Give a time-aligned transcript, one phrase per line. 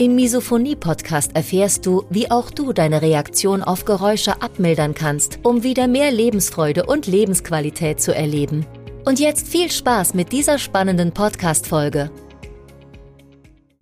[0.00, 5.88] Im Misophonie-Podcast erfährst du, wie auch du deine Reaktion auf Geräusche abmildern kannst, um wieder
[5.88, 8.64] mehr Lebensfreude und Lebensqualität zu erleben.
[9.04, 12.10] Und jetzt viel Spaß mit dieser spannenden Podcast-Folge.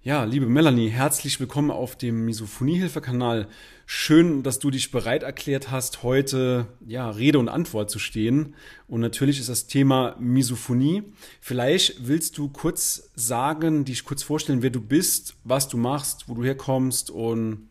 [0.02, 3.46] Ja, liebe Melanie, herzlich willkommen auf dem Misophonie-Hilfe-Kanal.
[3.90, 8.54] Schön, dass du dich bereit erklärt hast, heute ja, Rede und Antwort zu stehen.
[8.86, 11.04] Und natürlich ist das Thema Misophonie.
[11.40, 16.34] Vielleicht willst du kurz sagen, dich kurz vorstellen, wer du bist, was du machst, wo
[16.34, 17.70] du herkommst und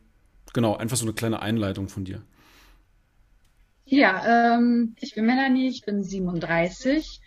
[0.55, 2.23] genau, einfach so eine kleine Einleitung von dir.
[3.85, 7.21] Ja, ähm, ich bin Melanie, ich bin 37,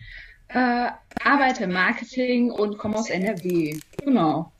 [0.48, 0.88] äh,
[1.22, 3.78] arbeite im Marketing und komme aus NRW.
[4.05, 4.50] Genau.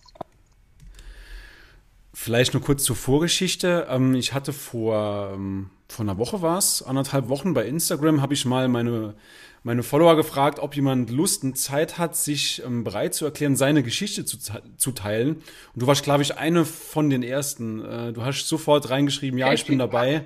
[2.12, 3.86] Vielleicht nur kurz zur Vorgeschichte.
[3.89, 8.34] Ähm, ich hatte vor, ähm, vor einer Woche war es, anderthalb Wochen bei Instagram, habe
[8.34, 9.14] ich mal meine,
[9.62, 13.83] meine Follower gefragt, ob jemand Lust und Zeit hat, sich ähm, bereit zu erklären, seine
[13.83, 14.39] Geschichte zu,
[14.77, 15.36] zu teilen.
[15.36, 17.84] Und du warst, glaube ich, eine von den ersten.
[17.84, 20.24] Äh, du hast sofort reingeschrieben, ja, ich bin dabei.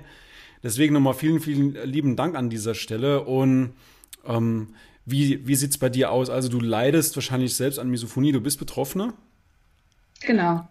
[0.63, 3.21] Deswegen nochmal vielen, vielen lieben Dank an dieser Stelle.
[3.25, 3.73] Und
[4.25, 4.69] ähm,
[5.05, 6.31] wie, wie sieht's bei dir aus?
[6.31, 9.13] Also du leidest wahrscheinlich selbst an Misophonie, du bist Betroffene?
[10.21, 10.67] Genau.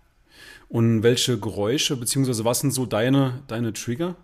[0.68, 4.16] Und welche Geräusche, beziehungsweise was sind so deine, deine Trigger?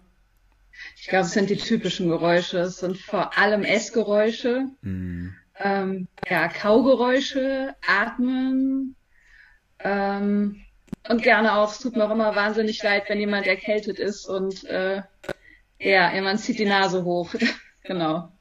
[0.97, 2.59] Ich glaube, es sind die typischen Geräusche.
[2.59, 5.29] Es sind vor allem Essgeräusche, mm.
[5.59, 8.97] ähm, ja, Kaugeräusche, Atmen
[9.79, 10.63] ähm,
[11.09, 14.65] und gerne auch, es tut mir auch immer wahnsinnig leid, wenn jemand erkältet ist und
[14.65, 15.03] äh,
[15.79, 17.35] ja, jemand zieht die Nase hoch.
[17.83, 18.33] genau.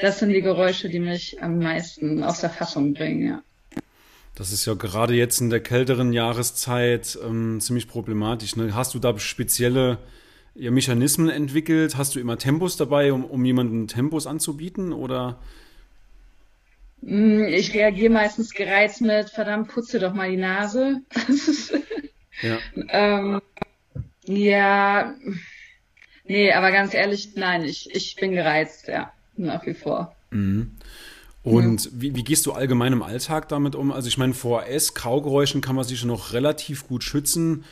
[0.00, 3.42] Das sind die Geräusche, die mich am meisten aus der Fassung bringen, ja.
[4.34, 8.56] Das ist ja gerade jetzt in der kälteren Jahreszeit ähm, ziemlich problematisch.
[8.56, 8.74] Ne?
[8.74, 9.98] Hast du da spezielle
[10.54, 11.96] ja, Mechanismen entwickelt?
[11.96, 14.92] Hast du immer Tempos dabei, um, um jemanden Tempos anzubieten?
[14.92, 15.38] Oder?
[17.02, 21.02] Mm, ich reagiere meistens gereizt mit, verdammt, putze doch mal die Nase.
[22.42, 22.58] ja.
[22.88, 23.40] ähm,
[24.24, 25.14] ja,
[26.24, 30.14] nee, aber ganz ehrlich, nein, ich, ich bin gereizt, ja, nach wie vor.
[30.30, 30.76] Mhm.
[31.42, 31.90] Und ja.
[31.94, 33.92] wie, wie gehst du allgemein im Alltag damit um?
[33.92, 37.64] Also ich meine, vor S, Kaugeräuschen kann man sich noch relativ gut schützen.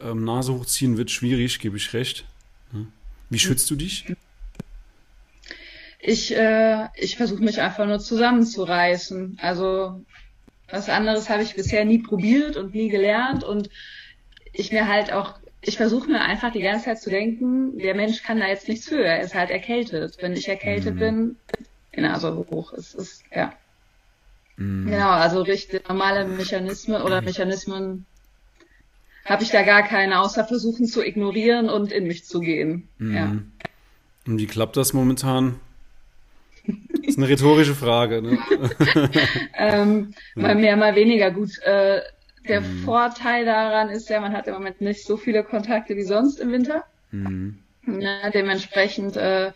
[0.00, 2.24] Ähm, Nase hochziehen wird schwierig, gebe ich recht.
[3.30, 4.06] Wie schützt du dich?
[6.00, 9.38] Ich, äh, ich versuche mich einfach nur zusammenzureißen.
[9.40, 10.04] Also
[10.70, 13.68] was anderes habe ich bisher nie probiert und nie gelernt und
[14.52, 18.22] ich mir halt auch, ich versuche mir einfach die ganze Zeit zu denken, der Mensch
[18.22, 20.18] kann da jetzt nichts für, er ist halt erkältet.
[20.20, 20.98] Wenn ich erkältet mhm.
[20.98, 21.36] bin,
[21.98, 22.72] die Nase hoch.
[22.72, 23.52] Es ist, ja.
[24.56, 24.86] Mm.
[24.86, 28.06] Genau, also richtig normale Mechanismen oder Mechanismen
[29.24, 32.88] habe ich da gar keine, außer versuchen zu ignorieren und in mich zu gehen.
[32.98, 33.14] Mm.
[33.14, 33.36] Ja.
[34.26, 35.60] Und wie klappt das momentan?
[36.66, 38.20] Das ist eine rhetorische Frage.
[38.20, 38.38] Ne?
[39.54, 41.58] ähm, mal mehr, mal weniger gut.
[41.60, 42.02] Äh,
[42.46, 42.84] der mm.
[42.84, 46.52] Vorteil daran ist ja, man hat im Moment nicht so viele Kontakte wie sonst im
[46.52, 46.84] Winter.
[47.10, 47.50] Mm.
[47.86, 49.52] Ja, dementsprechend äh,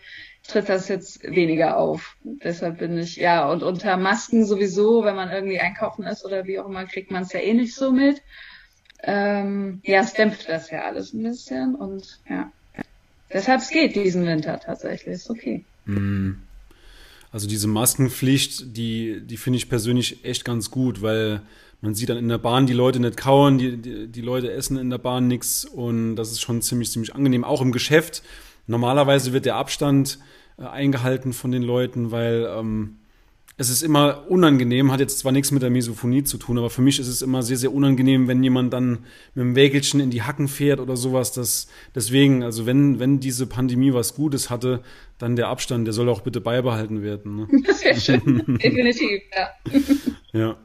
[0.46, 2.16] tritt das jetzt weniger auf.
[2.24, 6.58] Deshalb bin ich, ja, und unter Masken sowieso, wenn man irgendwie einkaufen ist oder wie
[6.58, 8.22] auch immer, kriegt man es ja eh nicht so mit.
[9.04, 12.50] Ähm, ja, es dämpft das ja alles ein bisschen und ja.
[13.32, 15.64] Deshalb es geht diesen Winter tatsächlich, ist okay.
[15.86, 16.32] Mm.
[17.30, 21.40] Also diese Maskenpflicht, die, die finde ich persönlich echt ganz gut, weil
[21.80, 24.76] man sieht dann in der Bahn die Leute nicht kauen, die, die, die Leute essen
[24.76, 27.42] in der Bahn nichts und das ist schon ziemlich, ziemlich angenehm.
[27.42, 28.22] Auch im Geschäft
[28.66, 30.18] Normalerweise wird der Abstand
[30.58, 32.98] äh, eingehalten von den Leuten, weil ähm,
[33.58, 36.80] es ist immer unangenehm, hat jetzt zwar nichts mit der Misophonie zu tun, aber für
[36.80, 40.22] mich ist es immer sehr, sehr unangenehm, wenn jemand dann mit dem Wägelchen in die
[40.22, 41.32] Hacken fährt oder sowas.
[41.32, 44.82] Das, deswegen, also wenn, wenn diese Pandemie was Gutes hatte,
[45.18, 47.36] dann der Abstand, der soll auch bitte beibehalten werden.
[47.36, 47.48] Ne?
[47.66, 49.50] Das wäre schön, definitiv, ja.
[50.32, 50.56] ja.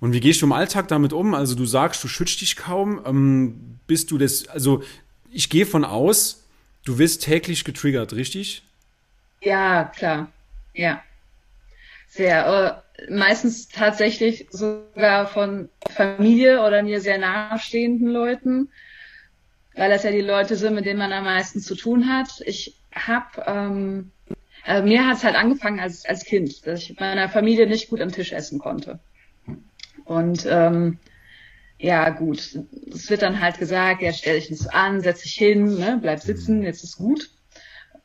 [0.00, 1.34] Und wie gehst du im Alltag damit um?
[1.34, 3.00] Also du sagst, du schützt dich kaum.
[3.06, 4.82] Ähm, bist du das, also
[5.30, 6.41] ich gehe von aus,
[6.84, 8.62] Du wirst täglich getriggert, richtig?
[9.40, 10.30] Ja, klar.
[10.74, 11.02] Ja.
[12.08, 12.82] Sehr.
[12.98, 18.68] Äh, meistens tatsächlich sogar von Familie oder mir sehr nahestehenden Leuten,
[19.74, 22.42] weil das ja die Leute sind, mit denen man am meisten zu tun hat.
[22.44, 24.10] Ich habe, ähm,
[24.64, 27.88] also mir hat es halt angefangen als, als Kind, dass ich mit meiner Familie nicht
[27.88, 28.98] gut am Tisch essen konnte.
[30.04, 30.98] Und ähm,
[31.82, 32.38] ja gut,
[32.94, 35.98] es wird dann halt gesagt, ja, stell dich nicht so an, setz dich hin, ne,
[36.00, 36.64] bleib sitzen, mhm.
[36.64, 37.28] jetzt ist gut,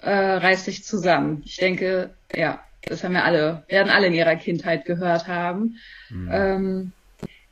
[0.01, 1.43] äh, reiß dich zusammen.
[1.45, 5.77] Ich denke, ja, das haben wir alle, werden alle in ihrer Kindheit gehört haben.
[6.09, 6.29] Mhm.
[6.31, 6.91] Ähm,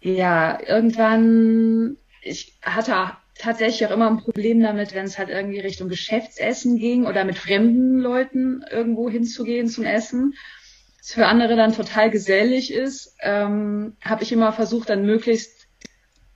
[0.02, 5.90] ja, irgendwann, ich hatte tatsächlich auch immer ein Problem damit, wenn es halt irgendwie Richtung
[5.90, 10.34] Geschäftsessen ging oder mit fremden Leuten irgendwo hinzugehen zum Essen.
[11.00, 15.65] Was für andere dann total gesellig ist, ähm, habe ich immer versucht, dann möglichst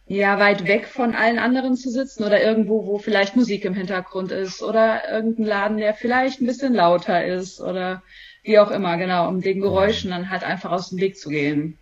[0.09, 4.31] ja weit weg von allen anderen zu sitzen oder irgendwo, wo vielleicht Musik im Hintergrund
[4.31, 8.01] ist oder irgendein Laden, der vielleicht ein bisschen lauter ist oder
[8.41, 11.77] wie auch immer, genau, um den Geräuschen dann halt einfach aus dem Weg zu gehen.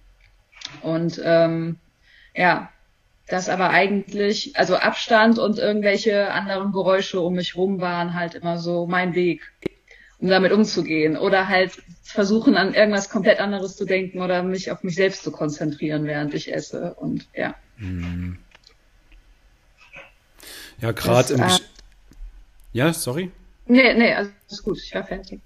[0.81, 1.77] Und ähm,
[2.35, 2.69] ja,
[3.27, 8.57] das aber eigentlich, also Abstand und irgendwelche anderen Geräusche um mich rum waren halt immer
[8.57, 9.41] so mein Weg,
[10.19, 11.15] um damit umzugehen.
[11.15, 15.31] Oder halt versuchen, an irgendwas komplett anderes zu denken oder mich auf mich selbst zu
[15.31, 16.93] konzentrieren, während ich esse.
[16.95, 17.55] Und ja.
[20.81, 21.41] Ja, gerade im.
[21.41, 21.59] Äh,
[22.73, 23.31] ja, sorry?
[23.65, 25.39] Nee, nee, also ist gut, ich war fertig.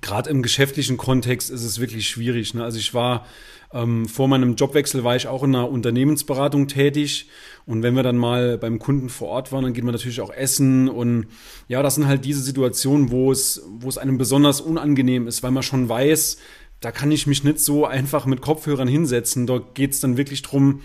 [0.00, 2.52] Gerade im geschäftlichen Kontext ist es wirklich schwierig.
[2.54, 2.64] Ne?
[2.64, 3.26] Also ich war
[3.72, 7.28] ähm, vor meinem Jobwechsel war ich auch in einer Unternehmensberatung tätig.
[7.66, 10.32] Und wenn wir dann mal beim Kunden vor Ort waren, dann geht man natürlich auch
[10.32, 10.88] essen.
[10.88, 11.26] Und
[11.68, 15.50] ja, das sind halt diese Situationen, wo es, wo es einem besonders unangenehm ist, weil
[15.50, 16.38] man schon weiß,
[16.80, 19.46] da kann ich mich nicht so einfach mit Kopfhörern hinsetzen.
[19.46, 20.82] Dort geht es dann wirklich drum,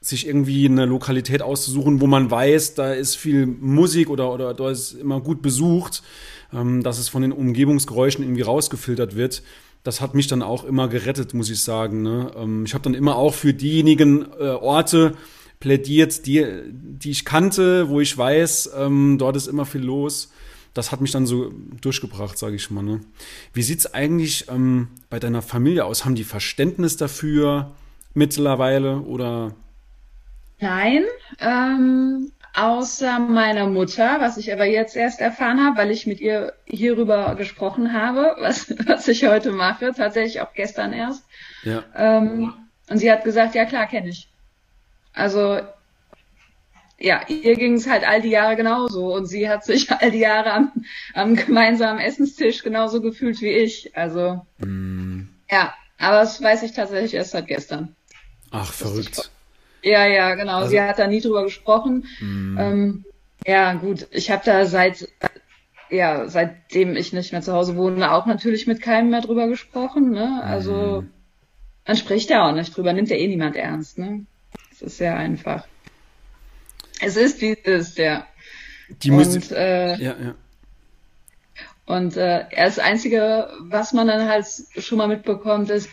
[0.00, 4.70] sich irgendwie eine Lokalität auszusuchen, wo man weiß, da ist viel Musik oder, oder da
[4.70, 6.02] ist immer gut besucht,
[6.52, 9.42] ähm, dass es von den Umgebungsgeräuschen irgendwie rausgefiltert wird
[9.86, 12.02] das hat mich dann auch immer gerettet, muss ich sagen.
[12.02, 12.32] Ne?
[12.36, 15.14] Ähm, ich habe dann immer auch für diejenigen äh, Orte
[15.60, 20.32] plädiert, die, die ich kannte, wo ich weiß, ähm, dort ist immer viel los.
[20.74, 22.82] Das hat mich dann so durchgebracht, sage ich mal.
[22.82, 23.00] Ne?
[23.52, 26.04] Wie sieht's eigentlich ähm, bei deiner Familie aus?
[26.04, 27.72] Haben die Verständnis dafür
[28.12, 29.54] mittlerweile oder?
[30.58, 31.04] Nein,
[31.38, 36.54] ähm, außer meiner Mutter, was ich aber jetzt erst erfahren habe, weil ich mit ihr
[36.64, 41.24] hierüber gesprochen habe, was, was ich heute mache, tatsächlich auch gestern erst.
[41.62, 41.84] Ja.
[41.94, 42.54] Ähm,
[42.88, 44.28] und sie hat gesagt, ja klar, kenne ich.
[45.12, 45.60] Also
[46.98, 50.18] ja, ihr ging es halt all die Jahre genauso und sie hat sich all die
[50.18, 50.72] Jahre am,
[51.14, 53.96] am gemeinsamen Essenstisch genauso gefühlt wie ich.
[53.96, 55.22] Also mm.
[55.50, 57.94] ja, aber das weiß ich tatsächlich erst seit gestern.
[58.50, 59.30] Ach, verrückt.
[59.86, 60.56] Ja, ja, genau.
[60.56, 62.06] Also, Sie hat da nie drüber gesprochen.
[62.18, 62.58] Mm.
[62.58, 63.04] Ähm,
[63.46, 64.08] ja, gut.
[64.10, 65.08] Ich habe da seit,
[65.90, 70.10] ja, seitdem ich nicht mehr zu Hause wohne, auch natürlich mit keinem mehr drüber gesprochen.
[70.10, 70.42] Ne?
[70.42, 71.10] Also mm.
[71.86, 73.96] man spricht ja auch nicht drüber, nimmt ja eh niemand ernst.
[73.98, 74.26] Ne?
[74.72, 75.64] Es ist sehr einfach.
[77.00, 78.26] Es ist, wie es ist, ja.
[79.04, 79.42] Die Musik.
[79.42, 80.34] Und, äh, ja, ja.
[81.86, 84.46] Und äh, das Einzige, was man dann halt
[84.78, 85.88] schon mal mitbekommt, ist,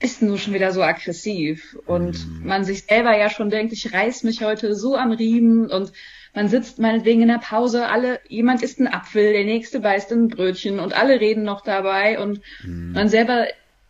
[0.00, 2.46] ist nur schon wieder so aggressiv und mhm.
[2.46, 5.92] man sich selber ja schon denkt, ich reiß mich heute so am Riemen und
[6.34, 10.28] man sitzt meinetwegen in der Pause, alle, jemand isst einen Apfel, der nächste beißt ein
[10.28, 12.92] Brötchen und alle reden noch dabei und mhm.
[12.92, 13.46] man selber,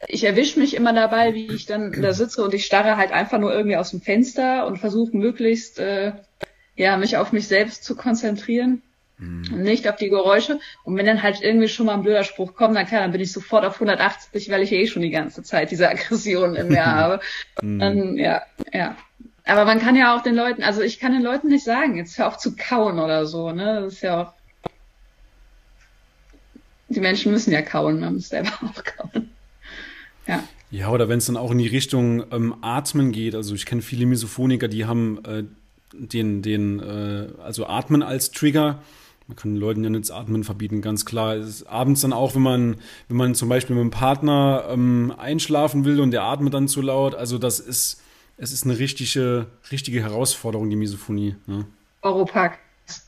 [0.07, 3.39] ich erwische mich immer dabei, wie ich dann da sitze und ich starre halt einfach
[3.39, 6.13] nur irgendwie aus dem Fenster und versuche möglichst, äh,
[6.75, 8.83] ja, mich auf mich selbst zu konzentrieren.
[9.19, 9.62] Mhm.
[9.62, 10.61] Nicht auf die Geräusche.
[10.85, 13.20] Und wenn dann halt irgendwie schon mal ein blöder Spruch kommt, dann klar, dann bin
[13.20, 16.87] ich sofort auf 180, weil ich eh schon die ganze Zeit diese Aggression in mir
[16.94, 17.20] habe.
[17.61, 17.79] Mhm.
[17.79, 18.43] Dann, ja,
[18.73, 18.97] ja.
[19.44, 22.19] Aber man kann ja auch den Leuten, also ich kann den Leuten nicht sagen, jetzt
[22.19, 23.81] hör auf zu kauen oder so, ne?
[23.83, 24.33] Das ist ja auch.
[26.90, 29.31] Die Menschen müssen ja kauen, man muss selber auch kauen.
[30.26, 30.45] Ja.
[30.71, 33.35] Ja, oder wenn es dann auch in die Richtung ähm, Atmen geht.
[33.35, 35.45] Also ich kenne viele Misophoniker, die haben äh,
[35.95, 38.83] den, den, äh, also Atmen als Trigger
[39.28, 41.37] man kann den Leuten ja nicht Atmen verbieten, ganz klar.
[41.66, 42.76] Abends dann auch, wenn man,
[43.08, 46.80] wenn man zum Beispiel mit dem Partner ähm, einschlafen will und der atmet dann zu
[46.80, 47.14] laut.
[47.14, 48.02] Also das ist,
[48.38, 51.37] es ist eine richtige, richtige Herausforderung, die Misophonie.
[51.47, 51.66] Ne?
[52.00, 52.58] Europack.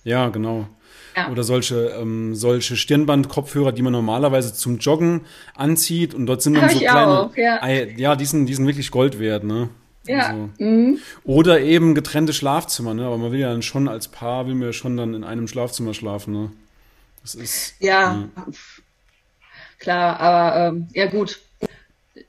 [0.05, 0.69] Ja, genau.
[1.17, 1.31] Ja.
[1.31, 5.23] Oder solche, ähm, solche Stirnband-Kopfhörer, die man normalerweise zum Joggen
[5.55, 7.21] anzieht und dort sind dann Hab so kleine.
[7.21, 9.71] Auch, ja, ja die, sind, die sind wirklich Gold wert, ne?
[10.07, 10.29] Ja.
[10.29, 10.99] Also, mhm.
[11.25, 13.05] Oder eben getrennte Schlafzimmer, ne?
[13.05, 15.49] Aber man will ja dann schon als Paar, will man ja schon dann in einem
[15.49, 16.53] Schlafzimmer schlafen, ne?
[17.23, 17.75] Das ist.
[17.81, 18.47] Ja, ja.
[19.79, 21.41] klar, aber ähm, ja gut.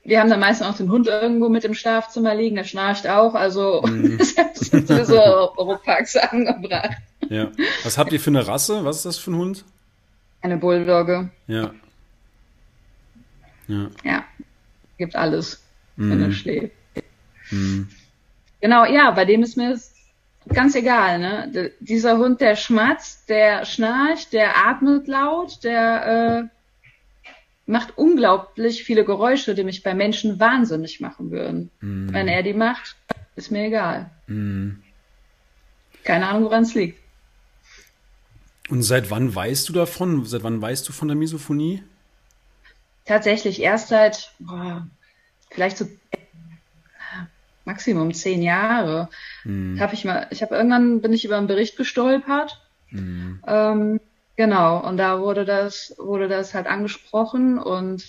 [0.04, 3.36] Wir haben dann meistens auch den Hund irgendwo mit im Schlafzimmer liegen, der schnarcht auch,
[3.36, 4.18] also mhm.
[4.38, 5.20] das sind so
[5.58, 6.98] Europax angebracht.
[7.30, 7.51] Ja.
[7.84, 8.84] Was habt ihr für eine Rasse?
[8.84, 9.63] Was ist das für ein Hund?
[10.42, 11.30] Eine Bulldogge.
[11.48, 11.72] Ja.
[13.68, 13.88] Ja.
[14.04, 14.24] Ja.
[14.98, 15.62] Gibt alles,
[15.96, 16.12] mhm.
[16.12, 16.81] wenn er schläft.
[17.51, 17.89] Mhm.
[18.62, 19.79] Genau, ja, bei dem ist mir
[20.50, 21.72] ganz egal, ne?
[21.79, 29.55] Dieser Hund, der schmatzt, der schnarcht, der atmet laut, der äh, macht unglaublich viele Geräusche,
[29.55, 32.13] die mich bei Menschen wahnsinnig machen würden, mhm.
[32.13, 32.96] wenn er die macht.
[33.36, 34.10] ist mir egal.
[34.27, 34.81] Mhm.
[36.03, 37.00] Keine Ahnung, woran es liegt.
[38.70, 40.25] Und seit wann weißt du davon?
[40.25, 41.84] Seit wann weißt du von der Misophonie?
[43.05, 44.88] Tatsächlich erst seit boah,
[45.50, 45.88] vielleicht so
[47.65, 49.10] Maximum zehn Jahre.
[49.44, 49.80] Mhm.
[49.80, 52.62] Hab ich mal, ich habe irgendwann bin ich über einen Bericht gestolpert.
[52.89, 53.39] Mhm.
[53.48, 54.00] Ähm,
[54.36, 58.03] genau, und da wurde das, wurde das halt angesprochen und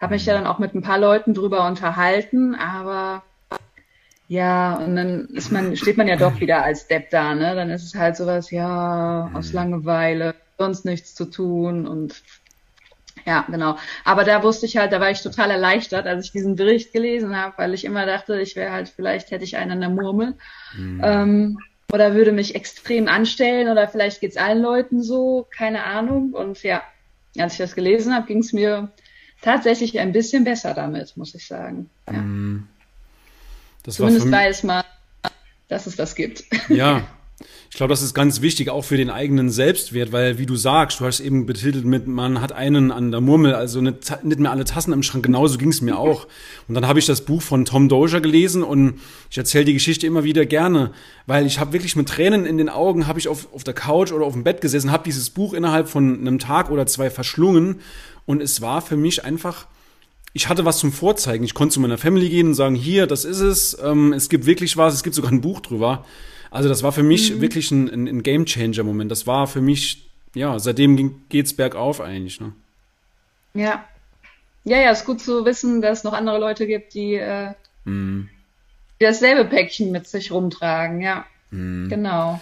[0.00, 3.22] habe mich ja dann auch mit ein paar Leuten drüber unterhalten, aber
[4.28, 7.54] ja, und dann ist man, steht man ja doch wieder als Depp da, ne?
[7.54, 9.54] Dann ist es halt sowas, ja, aus mhm.
[9.54, 12.22] Langeweile, sonst nichts zu tun und
[13.26, 13.76] ja, genau.
[14.04, 17.36] Aber da wusste ich halt, da war ich total erleichtert, als ich diesen Bericht gelesen
[17.36, 20.34] habe, weil ich immer dachte, ich wäre halt, vielleicht hätte ich einen an der Murmel.
[20.76, 21.00] Mhm.
[21.04, 21.58] Ähm,
[21.92, 26.32] oder würde mich extrem anstellen oder vielleicht geht's allen Leuten so, keine Ahnung.
[26.32, 26.82] Und ja,
[27.38, 28.90] als ich das gelesen habe, ging es mir
[29.42, 31.90] tatsächlich ein bisschen besser damit, muss ich sagen.
[32.06, 32.18] Ja.
[32.18, 32.66] Mhm.
[33.86, 34.84] Zumindest weiß man,
[35.68, 36.44] dass es das gibt.
[36.68, 37.06] Ja,
[37.70, 41.00] Ich glaube, das ist ganz wichtig, auch für den eigenen Selbstwert, weil, wie du sagst,
[41.00, 44.50] du hast eben betitelt mit, man hat einen an der Murmel, also nicht, nicht mehr
[44.50, 46.26] alle Tassen im Schrank, genauso ging es mir auch.
[46.68, 50.06] Und dann habe ich das Buch von Tom Dozier gelesen und ich erzähle die Geschichte
[50.06, 50.92] immer wieder gerne,
[51.26, 54.12] weil ich habe wirklich mit Tränen in den Augen, habe ich auf, auf der Couch
[54.12, 57.80] oder auf dem Bett gesessen, habe dieses Buch innerhalb von einem Tag oder zwei verschlungen
[58.26, 59.66] und es war für mich einfach
[60.34, 61.44] ich hatte was zum Vorzeigen.
[61.44, 64.46] Ich konnte zu meiner Family gehen und sagen, hier, das ist es, ähm, es gibt
[64.46, 66.04] wirklich was, es gibt sogar ein Buch drüber.
[66.52, 67.40] Also das war für mich mhm.
[67.40, 69.10] wirklich ein, ein, ein Game Changer Moment.
[69.10, 72.40] Das war für mich, ja, seitdem geht's bergauf eigentlich.
[72.40, 72.52] Ne?
[73.54, 73.84] Ja.
[74.64, 77.54] Ja, ja, ist gut zu wissen, dass es noch andere Leute gibt, die, äh,
[77.84, 78.28] mhm.
[79.00, 81.24] die dasselbe Päckchen mit sich rumtragen, ja.
[81.50, 81.88] Mhm.
[81.88, 82.38] Genau.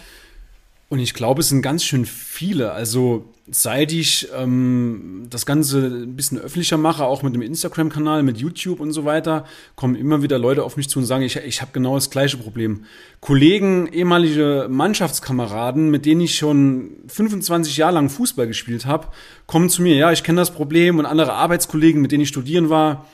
[0.89, 2.73] Und ich glaube, es sind ganz schön viele.
[2.73, 8.39] Also seit ich ähm, das Ganze ein bisschen öffentlicher mache, auch mit dem Instagram-Kanal, mit
[8.39, 11.61] YouTube und so weiter, kommen immer wieder Leute auf mich zu und sagen, ich, ich
[11.61, 12.85] habe genau das gleiche Problem.
[13.21, 19.09] Kollegen, ehemalige Mannschaftskameraden, mit denen ich schon 25 Jahre lang Fußball gespielt habe,
[19.47, 22.71] kommen zu mir, ja, ich kenne das Problem und andere Arbeitskollegen, mit denen ich studieren
[22.71, 23.07] war,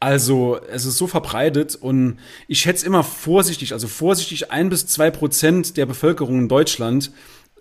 [0.00, 5.10] also es ist so verbreitet und ich schätze immer vorsichtig, also vorsichtig ein bis zwei
[5.10, 7.10] Prozent der Bevölkerung in Deutschland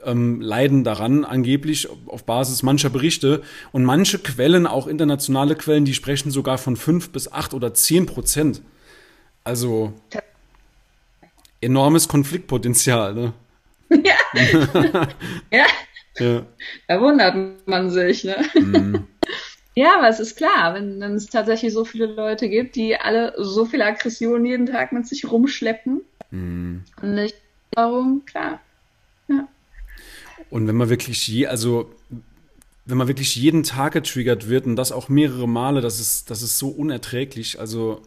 [0.04, 3.42] ähm, leiden daran, angeblich auf Basis mancher Berichte.
[3.72, 8.06] Und manche Quellen, auch internationale Quellen, die sprechen sogar von fünf bis acht oder zehn
[8.06, 8.62] Prozent.
[9.44, 9.94] Also
[11.62, 13.34] enormes Konfliktpotenzial, ne?
[13.90, 14.16] Ja.
[15.52, 15.66] ja.
[16.20, 16.46] ja.
[16.88, 18.38] Da wundert man sich, ne?
[18.56, 18.96] Mm.
[19.78, 23.36] Ja, aber es ist klar, wenn, wenn es tatsächlich so viele Leute gibt, die alle
[23.38, 26.02] so viel Aggression jeden Tag mit sich rumschleppen.
[26.32, 26.78] Mm.
[27.00, 27.36] Und nicht
[27.76, 28.60] warum, klar.
[30.50, 31.90] Und wenn man wirklich je, also
[32.86, 36.42] wenn man wirklich jeden Tag getriggert wird und das auch mehrere Male, das ist, das
[36.42, 37.60] ist so unerträglich.
[37.60, 38.02] Also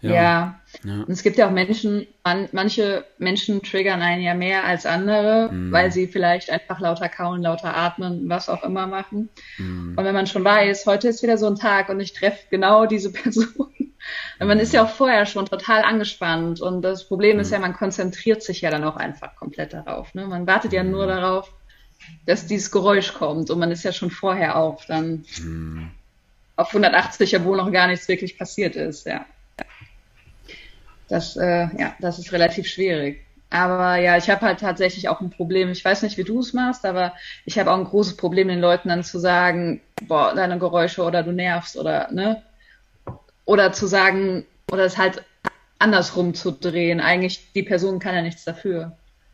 [0.00, 0.12] ja.
[0.12, 0.60] ja.
[0.84, 0.94] ja.
[1.02, 5.50] Und es gibt ja auch Menschen, man, manche Menschen triggern einen ja mehr als andere,
[5.52, 5.72] mm.
[5.72, 9.28] weil sie vielleicht einfach lauter kauen, lauter atmen, was auch immer machen.
[9.58, 9.96] Mm.
[9.96, 12.86] Und wenn man schon weiß, heute ist wieder so ein Tag und ich treffe genau
[12.86, 13.72] diese Person.
[14.38, 18.42] Man ist ja auch vorher schon total angespannt und das Problem ist ja, man konzentriert
[18.42, 20.14] sich ja dann auch einfach komplett darauf.
[20.14, 20.26] Ne?
[20.26, 21.08] Man wartet ja nur mm.
[21.08, 21.52] darauf,
[22.26, 25.90] dass dieses Geräusch kommt und man ist ja schon vorher auf dann mm.
[26.56, 29.26] auf 180, obwohl noch gar nichts wirklich passiert ist, ja
[31.08, 33.24] das, äh, ja, das ist relativ schwierig.
[33.50, 35.70] Aber ja, ich habe halt tatsächlich auch ein Problem.
[35.70, 37.14] Ich weiß nicht, wie du es machst, aber
[37.46, 41.22] ich habe auch ein großes Problem, den Leuten dann zu sagen, boah, deine Geräusche oder
[41.22, 42.42] du nervst oder ne?
[43.48, 45.24] Oder zu sagen, oder es halt
[45.78, 47.00] andersrum zu drehen.
[47.00, 48.92] Eigentlich, die Person kann ja nichts dafür.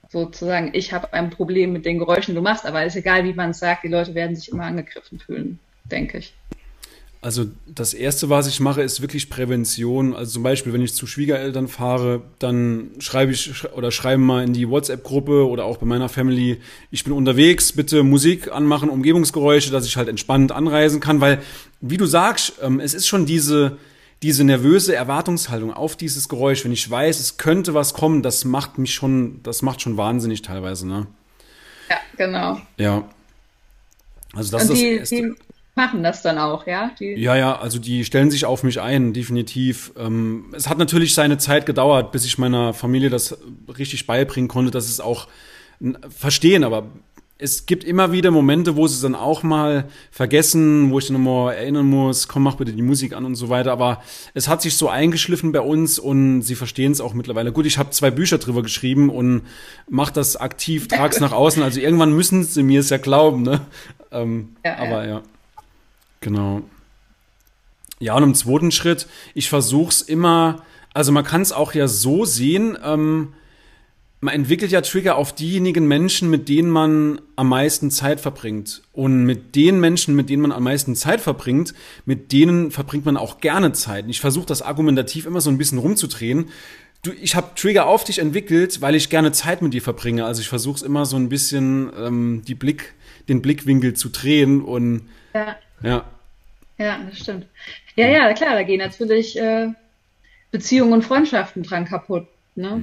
[0.09, 3.51] Sozusagen, ich habe ein Problem mit den Geräuschen, du machst, aber ist egal, wie man
[3.51, 5.59] es sagt, die Leute werden sich immer angegriffen fühlen,
[5.91, 6.33] denke ich.
[7.23, 10.15] Also das Erste, was ich mache, ist wirklich Prävention.
[10.15, 14.53] Also zum Beispiel, wenn ich zu Schwiegereltern fahre, dann schreibe ich oder schreibe mal in
[14.53, 16.61] die WhatsApp-Gruppe oder auch bei meiner Family,
[16.93, 21.21] ich bin unterwegs, bitte Musik anmachen, Umgebungsgeräusche, dass ich halt entspannt anreisen kann.
[21.21, 21.41] Weil,
[21.81, 23.79] wie du sagst, ähm, es ist schon diese,
[24.23, 26.65] diese nervöse Erwartungshaltung auf dieses Geräusch.
[26.65, 30.43] Wenn ich weiß, es könnte was kommen, das macht mich schon, das macht schon wahnsinnig
[30.43, 31.07] teilweise, ne?
[31.91, 32.61] Ja, genau.
[32.77, 33.05] Ja.
[34.35, 35.37] Also das Und die, ist das Erste
[35.75, 36.91] machen das dann auch, ja?
[36.99, 39.93] Die ja, ja, also die stellen sich auf mich ein, definitiv.
[39.99, 43.37] Ähm, es hat natürlich seine Zeit gedauert, bis ich meiner Familie das
[43.77, 45.29] richtig beibringen konnte, dass es auch
[46.09, 46.87] verstehen, aber
[47.45, 51.23] es gibt immer wieder Momente, wo sie es dann auch mal vergessen, wo ich dann
[51.23, 53.71] nochmal erinnern muss, komm, mach bitte die Musik an und so weiter.
[53.71, 57.53] Aber es hat sich so eingeschliffen bei uns und sie verstehen es auch mittlerweile.
[57.53, 59.43] Gut, ich habe zwei Bücher drüber geschrieben und
[59.89, 61.63] mach das aktiv, trag's nach außen.
[61.63, 63.61] Also irgendwann müssen sie mir es ja glauben, ne?
[64.11, 65.15] Ähm, ja, aber ja.
[65.17, 65.23] ja.
[66.21, 66.63] Genau.
[67.99, 70.63] Ja, und im zweiten Schritt, ich versuche es immer
[70.95, 73.35] Also man kann es auch ja so sehen, ähm,
[74.25, 78.81] man entwickelt ja Trigger auf diejenigen Menschen, mit denen man am meisten Zeit verbringt.
[78.95, 81.75] Und mit den Menschen, mit denen man am meisten Zeit verbringt,
[82.07, 84.05] mit denen verbringt man auch gerne Zeit.
[84.05, 86.49] Und ich versuche das argumentativ immer so ein bisschen rumzudrehen.
[87.03, 90.25] Du, ich habe Trigger auf dich entwickelt, weil ich gerne Zeit mit dir verbringe.
[90.25, 92.95] Also ich versuche es immer so ein bisschen ähm, die Blick,
[93.29, 95.03] den Blickwinkel zu drehen und
[95.35, 96.05] Ja, ja.
[96.79, 97.45] ja, das stimmt.
[97.95, 99.69] Ja, ja, klar, da gehen natürlich äh,
[100.51, 102.27] Beziehungen und Freundschaften dran kaputt.
[102.55, 102.81] Ne?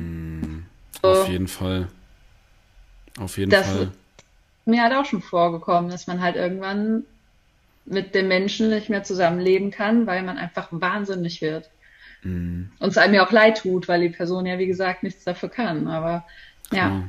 [1.01, 1.87] Auf jeden Fall.
[3.19, 3.91] Auf jeden Das Fall.
[4.65, 7.03] mir halt auch schon vorgekommen, dass man halt irgendwann
[7.85, 11.69] mit dem Menschen nicht mehr zusammenleben kann, weil man einfach wahnsinnig wird.
[12.79, 15.49] Und es einem ja auch leid tut, weil die Person ja, wie gesagt, nichts dafür
[15.49, 15.87] kann.
[15.87, 16.25] Aber
[16.71, 17.03] ja,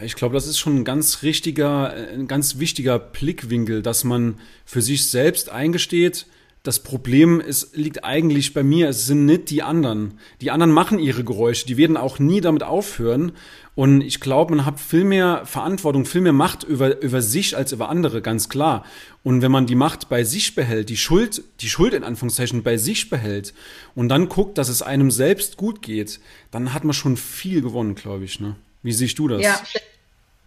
[0.00, 4.38] Ich glaube, das ist schon ein ganz richtiger, äh, ein ganz wichtiger Blickwinkel, dass man
[4.64, 6.26] für sich selbst eingesteht,
[6.62, 10.18] das Problem ist, liegt eigentlich bei mir, es sind nicht die anderen.
[10.40, 13.32] Die anderen machen ihre Geräusche, die werden auch nie damit aufhören.
[13.74, 17.70] Und ich glaube, man hat viel mehr Verantwortung, viel mehr Macht über, über sich als
[17.70, 18.84] über andere, ganz klar.
[19.22, 22.76] Und wenn man die Macht bei sich behält, die Schuld, die Schuld in Anführungszeichen bei
[22.76, 23.54] sich behält
[23.94, 26.18] und dann guckt, dass es einem selbst gut geht,
[26.50, 28.40] dann hat man schon viel gewonnen, glaube ich.
[28.40, 28.56] Ne?
[28.82, 29.42] Wie siehst du das?
[29.42, 29.60] ja,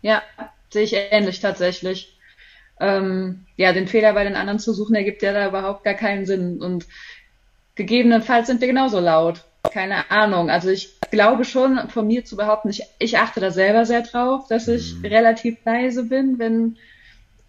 [0.02, 0.24] ja,
[0.70, 2.18] sehe ich ähnlich tatsächlich.
[2.82, 6.26] Ähm, ja, den Fehler bei den anderen zu suchen, ergibt ja da überhaupt gar keinen
[6.26, 6.62] Sinn.
[6.62, 6.88] Und
[7.76, 9.46] gegebenenfalls sind wir genauso laut.
[9.72, 10.50] Keine Ahnung.
[10.50, 14.48] Also ich glaube schon, von mir zu behaupten, ich, ich achte da selber sehr drauf,
[14.50, 16.78] dass ich relativ leise bin, wenn,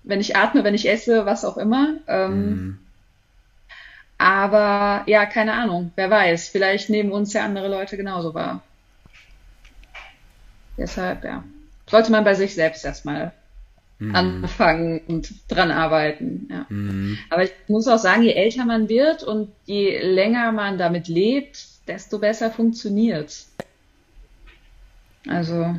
[0.03, 1.95] wenn ich atme, wenn ich esse, was auch immer.
[2.07, 2.79] Ähm,
[4.19, 5.93] Aber ja, keine Ahnung.
[5.97, 6.49] Wer weiß.
[6.51, 8.63] Vielleicht nehmen uns ja andere Leute genauso wahr.
[10.77, 11.43] Deshalb, ja.
[11.89, 13.33] Sollte man bei sich selbst erstmal
[14.13, 16.49] anfangen und dran arbeiten.
[16.51, 16.67] Ja.
[17.31, 21.65] Aber ich muss auch sagen, je älter man wird und je länger man damit lebt,
[21.87, 23.53] desto besser funktioniert's.
[25.29, 25.77] Also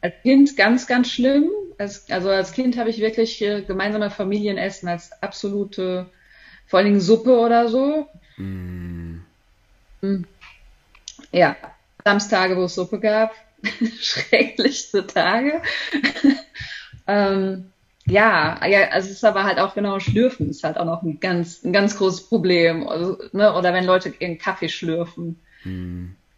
[0.00, 1.50] als Kind ganz, ganz schlimm.
[1.78, 6.06] Als, also als Kind habe ich wirklich äh, gemeinsame Familienessen als absolute,
[6.66, 8.08] vor allen Dingen Suppe oder so.
[8.38, 9.18] Mm.
[11.32, 11.56] Ja,
[12.04, 13.34] Samstage, wo es Suppe gab,
[14.00, 15.62] schrecklichste Tage.
[17.06, 17.66] Ähm,
[18.06, 21.18] ja, ja, also es ist aber halt auch genau Schlürfen ist halt auch noch ein
[21.18, 22.88] ganz, ein ganz großes Problem.
[22.88, 25.40] Also, ne, oder wenn Leute ihren Kaffee schlürfen.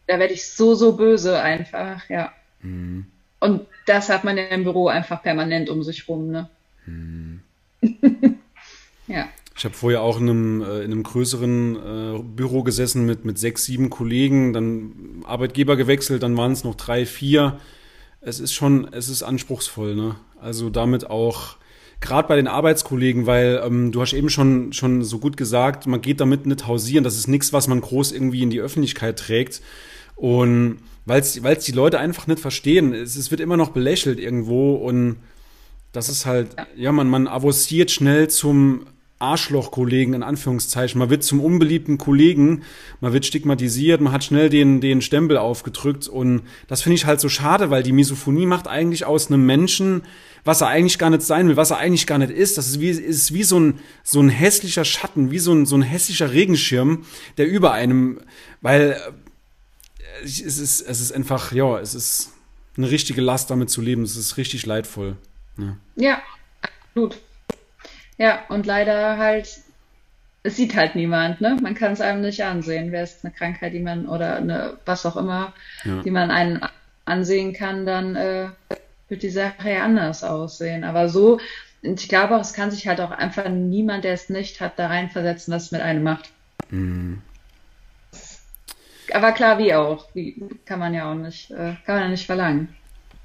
[0.06, 2.32] Da werde ich so, so böse einfach, ja.
[3.40, 6.48] Und das hat man ja im Büro einfach permanent um sich rum, ne?
[9.06, 9.28] ja.
[9.54, 13.38] Ich habe vorher auch in einem, äh, in einem größeren äh, Büro gesessen mit, mit
[13.38, 17.58] sechs, sieben Kollegen, dann Arbeitgeber gewechselt, dann waren es noch drei, vier.
[18.28, 20.16] Es ist schon, es ist anspruchsvoll, ne?
[20.38, 21.56] Also damit auch,
[22.00, 26.02] gerade bei den Arbeitskollegen, weil ähm, du hast eben schon, schon so gut gesagt, man
[26.02, 27.04] geht damit nicht hausieren.
[27.04, 29.62] Das ist nichts, was man groß irgendwie in die Öffentlichkeit trägt.
[30.14, 32.92] Und weil es die Leute einfach nicht verstehen.
[32.92, 35.16] Es, es wird immer noch belächelt irgendwo und
[35.92, 38.84] das ist halt, ja, man, man avanciert schnell zum
[39.18, 40.98] Arschloch-Kollegen in Anführungszeichen.
[40.98, 42.62] Man wird zum unbeliebten Kollegen,
[43.00, 47.20] man wird stigmatisiert, man hat schnell den, den Stempel aufgedrückt und das finde ich halt
[47.20, 50.02] so schade, weil die Misophonie macht eigentlich aus einem Menschen,
[50.44, 52.58] was er eigentlich gar nicht sein will, was er eigentlich gar nicht ist.
[52.58, 55.76] Das ist wie, ist wie so ein, so ein hässlicher Schatten, wie so ein, so
[55.76, 57.04] ein hässlicher Regenschirm,
[57.36, 58.20] der über einem,
[58.60, 62.32] weil äh, es ist, es ist einfach, ja, es ist
[62.76, 64.02] eine richtige Last, damit zu leben.
[64.02, 65.16] Es ist richtig leidvoll.
[65.58, 65.76] Ja.
[65.96, 66.22] Ja,
[66.62, 67.18] absolut.
[68.18, 69.48] Ja, und leider halt,
[70.42, 71.56] es sieht halt niemand, ne?
[71.62, 72.92] Man kann es einem nicht ansehen.
[72.92, 75.52] Wäre es eine Krankheit, die man oder eine, was auch immer,
[75.84, 76.02] Ja.
[76.02, 76.60] die man einen
[77.04, 78.48] ansehen kann, dann äh,
[79.08, 80.84] wird die Sache ja anders aussehen.
[80.84, 81.40] Aber so,
[81.82, 84.78] und ich glaube auch, es kann sich halt auch einfach niemand, der es nicht hat,
[84.78, 86.30] da reinversetzen, was es mit einem macht.
[89.12, 90.06] Aber klar, wie auch.
[90.14, 92.74] Wie kann man ja auch nicht, äh, kann man ja nicht verlangen.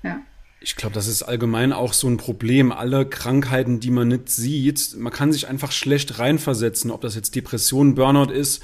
[0.04, 0.20] Ja.
[0.66, 2.72] Ich glaube, das ist allgemein auch so ein Problem.
[2.72, 7.36] Alle Krankheiten, die man nicht sieht, man kann sich einfach schlecht reinversetzen, ob das jetzt
[7.36, 8.64] Depression, Burnout ist.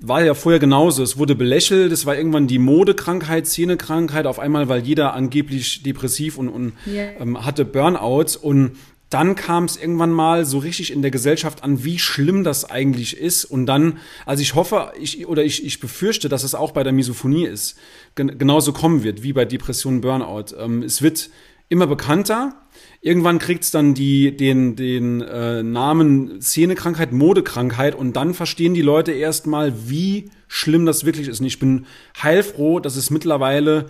[0.00, 1.02] War ja vorher genauso.
[1.02, 6.38] Es wurde belächelt, es war irgendwann die Modekrankheit, Zähnekrankheit, auf einmal, weil jeder angeblich depressiv
[6.38, 7.06] und, und Ja.
[7.18, 8.38] ähm, hatte Burnout.
[8.40, 8.72] Und
[9.12, 13.16] dann kam es irgendwann mal so richtig in der Gesellschaft an, wie schlimm das eigentlich
[13.16, 13.44] ist.
[13.44, 16.92] Und dann, also ich hoffe, ich, oder ich, ich befürchte, dass es auch bei der
[16.92, 17.78] Misophonie ist,
[18.14, 20.56] gen genauso kommen wird, wie bei Depression, Burnout.
[20.58, 21.30] Ähm, es wird
[21.68, 22.54] immer bekannter.
[23.00, 28.82] Irgendwann kriegt es dann die, den, den äh, Namen Szenekrankheit, Modekrankheit und dann verstehen die
[28.82, 31.40] Leute erstmal, wie schlimm das wirklich ist.
[31.40, 31.86] Und ich bin
[32.22, 33.86] heilfroh, dass es mittlerweile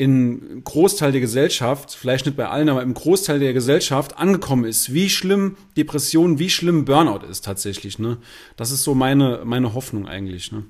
[0.00, 4.94] in Großteil der Gesellschaft, vielleicht nicht bei allen, aber im Großteil der Gesellschaft angekommen ist,
[4.94, 7.98] wie schlimm Depression, wie schlimm Burnout ist tatsächlich.
[7.98, 8.16] Ne?
[8.56, 10.52] Das ist so meine, meine Hoffnung eigentlich.
[10.52, 10.64] Ne?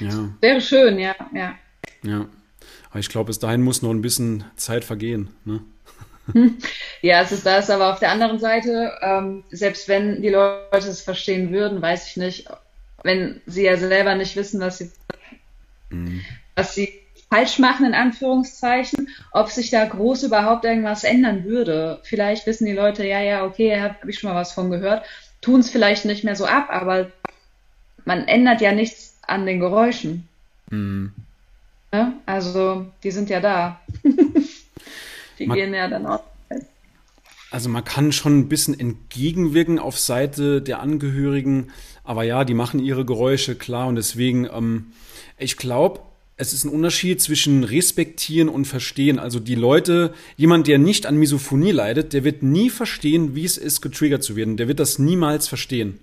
[0.00, 0.30] Ja.
[0.40, 1.54] Wäre schön, ja, ja.
[2.02, 2.26] Ja.
[2.90, 5.30] Aber ich glaube, bis dahin muss noch ein bisschen Zeit vergehen.
[5.44, 5.60] Ne?
[7.00, 11.00] Ja, es ist das, aber auf der anderen Seite, ähm, selbst wenn die Leute es
[11.00, 12.48] verstehen würden, weiß ich nicht,
[13.04, 14.90] wenn sie ja selber nicht wissen, was sie,
[15.90, 16.22] mhm.
[16.60, 16.92] Was sie
[17.30, 22.00] falsch machen, in Anführungszeichen, ob sich da groß überhaupt irgendwas ändern würde.
[22.02, 25.06] Vielleicht wissen die Leute, ja, ja, okay, habe hab ich schon mal was von gehört,
[25.40, 27.10] tun es vielleicht nicht mehr so ab, aber
[28.04, 30.28] man ändert ja nichts an den Geräuschen.
[30.70, 31.12] Mhm.
[31.92, 33.80] Ja, also, die sind ja da.
[35.38, 36.22] die man, gehen ja dann auch.
[37.52, 41.72] Also man kann schon ein bisschen entgegenwirken auf Seite der Angehörigen,
[42.04, 44.92] aber ja, die machen ihre Geräusche klar und deswegen, ähm,
[45.36, 46.00] ich glaube,
[46.40, 49.18] es ist ein Unterschied zwischen respektieren und verstehen.
[49.18, 53.58] Also die Leute, jemand, der nicht an Misophonie leidet, der wird nie verstehen, wie es
[53.58, 54.56] ist, getriggert zu werden.
[54.56, 56.00] Der wird das niemals verstehen.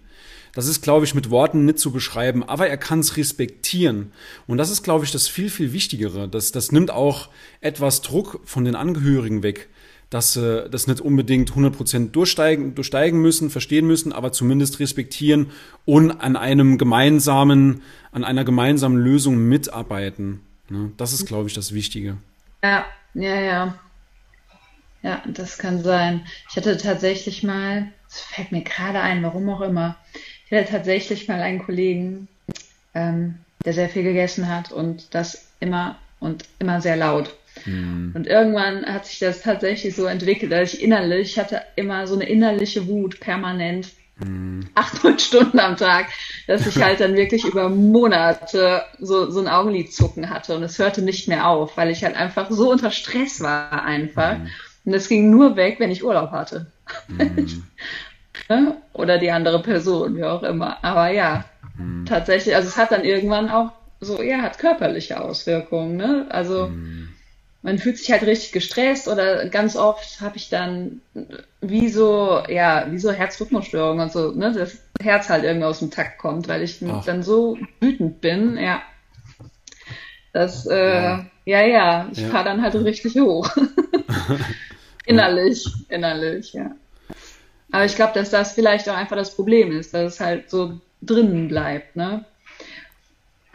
[0.53, 4.11] Das ist, glaube ich, mit Worten nicht zu beschreiben, aber er kann es respektieren.
[4.45, 6.29] Und das ist, glaube ich, das viel, viel Wichtigere.
[6.29, 9.69] Das, das nimmt auch etwas Druck von den Angehörigen weg
[10.09, 15.51] dass sie das nicht unbedingt 100% durchsteigen, durchsteigen müssen, verstehen müssen, aber zumindest respektieren
[15.85, 20.41] und an einem gemeinsamen, an einer gemeinsamen Lösung mitarbeiten.
[20.69, 20.91] Ne?
[20.97, 22.17] Das ist, glaube ich, das Wichtige.
[22.63, 23.79] Ja, ja, ja.
[25.03, 26.25] Ja, das kann sein.
[26.49, 29.95] Ich hatte tatsächlich mal, es fällt mir gerade ein, warum auch immer,
[30.45, 32.27] ich hatte tatsächlich mal einen Kollegen,
[32.93, 37.35] ähm, der sehr viel gegessen hat und das immer und immer sehr laut.
[37.67, 38.13] Mhm.
[38.15, 42.15] Und irgendwann hat sich das tatsächlich so entwickelt, dass ich innerlich, ich hatte immer so
[42.15, 43.89] eine innerliche Wut permanent.
[44.19, 44.67] Mhm.
[44.73, 46.07] Acht, neun Stunden am Tag,
[46.47, 51.03] dass ich halt dann wirklich über Monate so, so ein Augenlidzucken hatte und es hörte
[51.03, 54.39] nicht mehr auf, weil ich halt einfach so unter Stress war einfach.
[54.39, 54.49] Mhm.
[54.85, 56.67] Und es ging nur weg, wenn ich Urlaub hatte.
[57.09, 57.63] Mhm.
[58.93, 60.83] Oder die andere Person, wie auch immer.
[60.83, 61.43] Aber ja,
[61.77, 62.05] mhm.
[62.05, 66.25] tatsächlich, also es hat dann irgendwann auch so, ja, hat körperliche Auswirkungen, ne?
[66.29, 67.09] Also, mhm
[67.67, 71.01] man fühlt sich halt richtig gestresst oder ganz oft habe ich dann
[71.59, 75.91] wie so, ja, wie so Herzrhythmusstörungen und so, ne, das Herz halt irgendwie aus dem
[75.91, 77.03] Takt kommt, weil ich Ach.
[77.03, 78.81] dann so wütend bin, ja.
[80.31, 82.29] Das, äh, ja, ja, ja ich ja.
[82.29, 83.53] fahre dann halt richtig hoch.
[85.05, 86.71] innerlich, innerlich, ja.
[87.73, 90.79] Aber ich glaube, dass das vielleicht auch einfach das Problem ist, dass es halt so
[91.01, 92.23] drinnen bleibt, ne?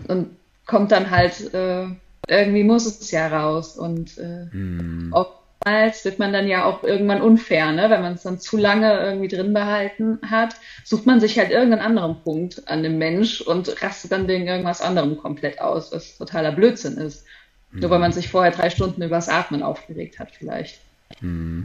[0.07, 1.87] Und kommt dann halt äh,
[2.29, 3.77] irgendwie muss es ja raus.
[3.77, 5.13] Und äh, mm.
[5.13, 7.91] oftmals wird man dann ja auch irgendwann unfair, ne?
[7.91, 11.83] wenn man es dann zu lange irgendwie drin behalten hat, sucht man sich halt irgendeinen
[11.83, 16.53] anderen Punkt an dem Mensch und rastet dann wegen irgendwas anderem komplett aus, was totaler
[16.53, 17.25] Blödsinn ist.
[17.73, 17.81] Mm.
[17.81, 20.81] Nur weil man sich vorher drei Stunden übers Atmen aufgeregt hat, vielleicht.
[21.21, 21.65] Mm.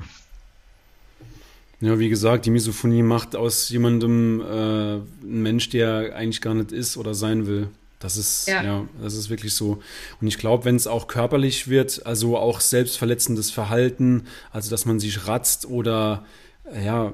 [1.80, 6.72] Ja, wie gesagt, die Misophonie macht aus jemandem äh, einen Mensch, der eigentlich gar nicht
[6.72, 7.70] ist oder sein will.
[8.00, 8.64] Das ist, ja.
[8.64, 8.86] ja.
[9.02, 9.82] das ist wirklich so.
[10.22, 15.00] Und ich glaube, wenn es auch körperlich wird, also auch selbstverletzendes Verhalten, also dass man
[15.00, 16.26] sich ratzt oder
[16.84, 17.14] ja,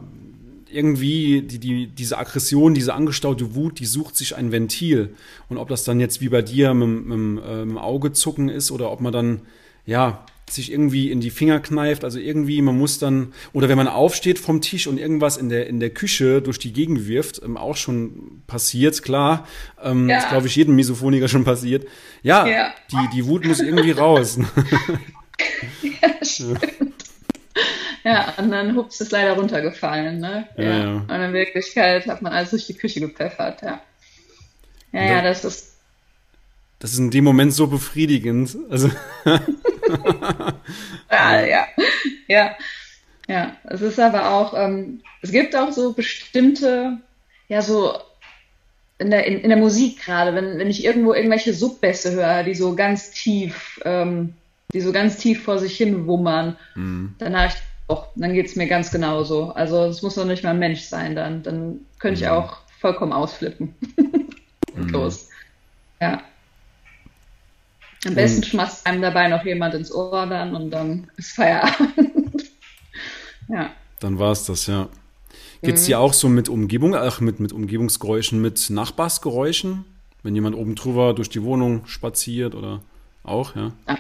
[0.70, 5.16] irgendwie die, die, diese Aggression, diese angestaute Wut, die sucht sich ein Ventil.
[5.48, 8.12] Und ob das dann jetzt wie bei dir mit, mit, mit, äh, mit dem Auge
[8.12, 9.42] zucken ist oder ob man dann,
[9.86, 13.88] ja, sich irgendwie in die Finger kneift, also irgendwie, man muss dann, oder wenn man
[13.88, 17.58] aufsteht vom Tisch und irgendwas in der, in der Küche durch die Gegend wirft, ähm,
[17.58, 19.48] auch schon passiert, klar,
[19.82, 20.20] ähm, ja.
[20.20, 21.88] ist glaube ich jedem Misophoniker schon passiert.
[22.22, 24.38] Ja, ja, Die, die Wut muss irgendwie raus.
[25.82, 26.94] ja, stimmt.
[28.04, 30.48] Ja, und dann hups ist leider runtergefallen, ne?
[30.58, 30.94] Ja, ja.
[30.96, 33.82] Und in Wirklichkeit hat man alles durch die Küche gepfeffert, ja.
[34.92, 35.73] Ja, ja, das ist
[36.84, 38.58] das ist in dem Moment so befriedigend.
[38.70, 38.90] Also
[41.10, 41.66] ja, ja,
[42.28, 42.58] ja,
[43.26, 43.56] ja.
[43.64, 46.98] Es ist aber auch, ähm, es gibt auch so bestimmte,
[47.48, 47.94] ja, so
[48.98, 52.54] in der, in, in der Musik gerade, wenn, wenn ich irgendwo irgendwelche Subbässe höre, die
[52.54, 54.34] so ganz tief, ähm,
[54.74, 57.16] die so ganz tief vor sich hin wummern, mhm.
[57.18, 57.54] dann habe ich
[57.88, 59.52] auch, dann geht's mir ganz genauso.
[59.52, 62.34] Also es muss noch nicht mal ein Mensch sein, dann, dann könnte ich mhm.
[62.34, 63.74] auch vollkommen ausflippen.
[64.76, 64.90] Mhm.
[64.90, 65.30] los.
[66.02, 66.24] Ja.
[68.06, 72.52] Am besten und, schmatzt einem dabei noch jemand ins Ohr dann und dann ist Feierabend.
[73.48, 73.72] ja.
[74.00, 74.90] Dann war es das, ja.
[75.62, 75.88] Geht es mhm.
[75.88, 79.86] dir auch so mit Umgebung, ach, mit, mit Umgebungsgeräuschen, mit Nachbarsgeräuschen?
[80.22, 82.82] Wenn jemand oben drüber durch die Wohnung spaziert oder
[83.24, 83.72] auch, ja?
[83.88, 83.98] ja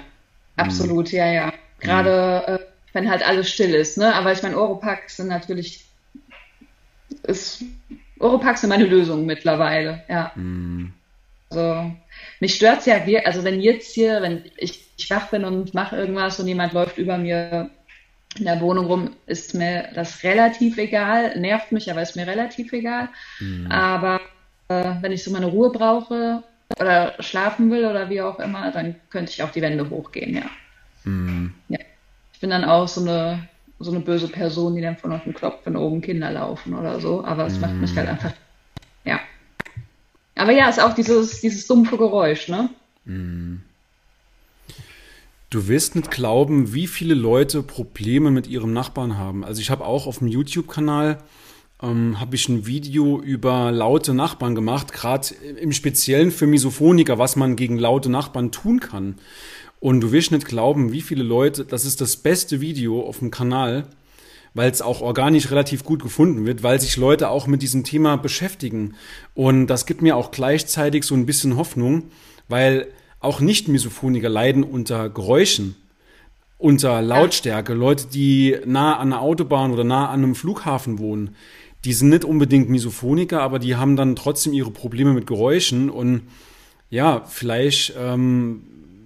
[0.58, 1.18] absolut, mhm.
[1.18, 1.54] ja, ja.
[1.80, 2.54] Gerade mhm.
[2.56, 2.60] äh,
[2.94, 4.14] wenn halt alles still ist, ne?
[4.14, 5.86] Aber ich meine, Oropax sind natürlich,
[7.24, 7.64] ist,
[8.20, 10.32] Oropax sind meine Lösung mittlerweile, ja.
[10.36, 10.94] Mhm.
[11.50, 11.92] Also
[12.44, 16.42] mich stört's ja, also wenn jetzt hier, wenn ich, ich wach bin und mache irgendwas
[16.42, 17.70] und jemand läuft über mir
[18.38, 22.74] in der Wohnung rum, ist mir das relativ egal, nervt mich, aber ist mir relativ
[22.74, 23.08] egal.
[23.40, 23.72] Mhm.
[23.72, 24.20] Aber
[24.68, 26.44] äh, wenn ich so meine Ruhe brauche,
[26.80, 30.50] oder schlafen will oder wie auch immer, dann könnte ich auch die Wände hochgehen, ja.
[31.06, 31.54] Mhm.
[31.70, 31.80] ja.
[32.34, 33.48] Ich bin dann auch so eine,
[33.80, 37.24] so eine böse Person, die dann von unten klopft, wenn oben Kinder laufen oder so,
[37.24, 37.62] aber es mhm.
[37.62, 38.34] macht mich halt einfach,
[39.06, 39.22] ja.
[40.36, 42.70] Aber ja, ist auch dieses, dieses dumpfe Geräusch, ne?
[43.06, 43.62] Mhm.
[45.50, 49.46] Du wirst nicht glauben, wie viele Leute Probleme mit ihrem Nachbarn haben.
[49.46, 51.20] Also ich habe auch auf dem YouTube-Kanal
[51.84, 55.28] ähm, habe ich ein Video über laute Nachbarn gemacht, gerade
[55.60, 59.16] im Speziellen für Misophoniker, was man gegen laute Nachbarn tun kann.
[59.80, 63.30] Und du wirst nicht glauben, wie viele Leute, das ist das beste Video auf dem
[63.30, 63.86] Kanal,
[64.54, 68.18] weil es auch organisch relativ gut gefunden wird, weil sich Leute auch mit diesem Thema
[68.18, 68.96] beschäftigen.
[69.34, 72.04] Und das gibt mir auch gleichzeitig so ein bisschen Hoffnung,
[72.48, 72.88] weil
[73.20, 75.76] auch Nicht-Misophoniker leiden unter Geräuschen,
[76.58, 77.74] unter Lautstärke.
[77.74, 81.36] Leute, die nah an einer Autobahn oder nah an einem Flughafen wohnen,
[81.86, 86.22] die sind nicht unbedingt Misophoniker, aber die haben dann trotzdem ihre Probleme mit Geräuschen und
[86.90, 88.64] ja, vielleicht ähm,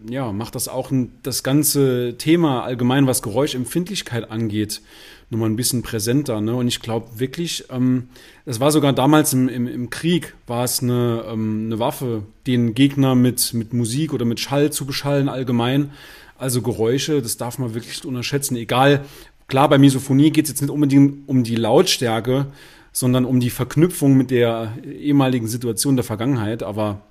[0.10, 0.92] ja, macht das auch
[1.24, 4.82] das ganze Thema allgemein, was Geräuschempfindlichkeit angeht,
[5.30, 6.40] nochmal ein bisschen präsenter.
[6.42, 6.56] Ne?
[6.56, 8.10] Und ich glaube wirklich, ähm,
[8.46, 13.16] war sogar damals im, im, im Krieg, war es eine, ähm, eine Waffe, den Gegner
[13.16, 15.92] mit, mit Musik oder mit Schall zu beschallen allgemein.
[16.38, 18.56] Also Geräusche, das darf man wirklich unterschätzen.
[18.56, 19.04] Egal,
[19.48, 22.48] klar, bei Misophonie geht es jetzt nicht unbedingt um die Lautstärke,
[22.94, 26.64] sondern um die Verknüpfung mit der ehemaligen Situation der Vergangenheit.
[26.64, 27.02] Aber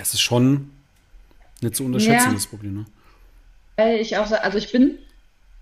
[0.00, 0.70] es ist schon
[1.60, 2.32] nicht zu unterschätzen, ja.
[2.32, 2.74] das Problem.
[2.74, 2.84] Ne?
[3.76, 4.98] Weil ich auch, also ich bin,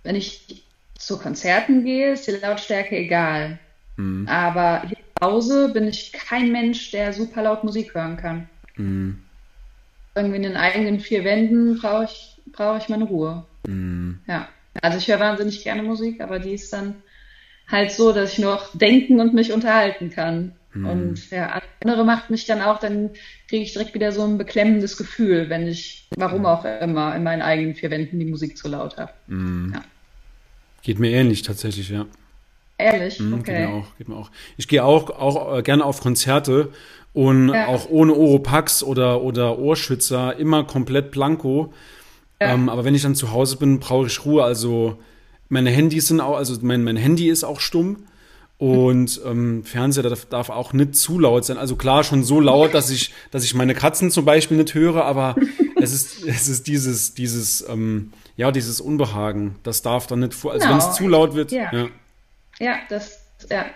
[0.02, 0.62] wenn ich
[0.98, 3.58] zu Konzerten gehe, ist die Lautstärke egal.
[3.96, 4.28] Mhm.
[4.28, 8.48] Aber hier zu Hause bin ich kein Mensch, der super laut Musik hören kann.
[8.76, 9.20] Mhm.
[10.14, 13.44] Irgendwie in den eigenen vier Wänden brauche ich, brauche ich meine Ruhe.
[13.66, 14.20] Mhm.
[14.26, 14.48] Ja.
[14.82, 16.96] Also ich höre wahnsinnig gerne Musik, aber die ist dann
[17.68, 20.52] halt so, dass ich nur noch denken und mich unterhalten kann.
[20.74, 20.86] Mhm.
[20.86, 23.10] Und ja, andere macht mich dann auch, dann
[23.48, 27.42] kriege ich direkt wieder so ein beklemmendes Gefühl, wenn ich, warum auch immer, in meinen
[27.42, 29.12] eigenen vier Wänden die Musik zu laut habe.
[29.26, 29.72] Mhm.
[29.74, 29.84] Ja.
[30.82, 32.06] Geht mir ähnlich tatsächlich, ja.
[32.78, 33.18] Ehrlich?
[33.18, 33.44] Mhm, okay.
[33.44, 34.30] Geht mir auch, geht mir auch.
[34.56, 36.70] Ich gehe auch, auch äh, gerne auf Konzerte
[37.12, 37.66] und ja.
[37.66, 41.72] auch ohne Oropax oder, oder Ohrschützer, immer komplett blanko.
[42.40, 42.54] Ja.
[42.54, 44.44] Ähm, aber wenn ich dann zu Hause bin, brauche ich Ruhe.
[44.44, 44.98] Also
[45.48, 48.04] meine Handys sind auch, also mein, mein Handy ist auch stumm.
[48.58, 51.58] Und ähm, Fernseher darf, darf auch nicht zu laut sein.
[51.58, 55.04] Also klar, schon so laut, dass ich, dass ich meine Katzen zum Beispiel nicht höre,
[55.04, 55.36] aber
[55.80, 59.56] es ist, es ist dieses, dieses, ähm, ja, dieses Unbehagen.
[59.62, 60.80] Das darf dann nicht vor, also genau.
[60.80, 61.52] wenn es zu laut wird.
[61.52, 61.72] Ja.
[61.72, 61.88] ja.
[62.58, 63.66] Ja, das, ja.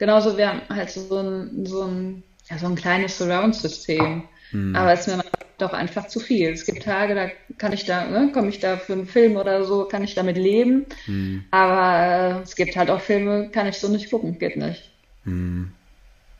[0.00, 4.24] Genauso, wir haben halt so ein, so ein, ja, so ein kleines Surround-System.
[4.50, 4.74] Hm.
[4.74, 5.22] Aber es ist mir
[5.58, 6.50] doch einfach zu viel.
[6.50, 9.64] Es gibt Tage, da kann ich da, ne, komme ich da für einen Film oder
[9.64, 10.86] so, kann ich damit leben.
[11.06, 11.44] Hm.
[11.50, 14.90] Aber äh, es gibt halt auch Filme, kann ich so nicht gucken, geht nicht.
[15.24, 15.72] Hm.